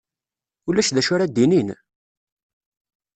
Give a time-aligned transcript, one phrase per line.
[0.67, 1.69] Ulac d acu ara d-inin?